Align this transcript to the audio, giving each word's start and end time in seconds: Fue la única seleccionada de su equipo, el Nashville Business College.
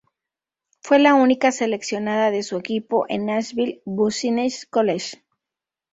Fue 0.81 0.97
la 0.97 1.13
única 1.13 1.51
seleccionada 1.51 2.31
de 2.31 2.41
su 2.41 2.57
equipo, 2.57 3.05
el 3.07 3.23
Nashville 3.27 3.83
Business 3.85 4.65
College. 4.65 5.21